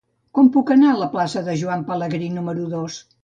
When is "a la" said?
0.93-1.09